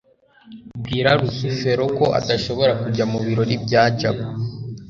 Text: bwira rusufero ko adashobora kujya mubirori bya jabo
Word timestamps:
bwira 0.81 1.09
rusufero 1.19 1.83
ko 1.97 2.05
adashobora 2.19 2.71
kujya 2.81 3.03
mubirori 3.11 3.55
bya 3.65 3.83
jabo 3.99 4.23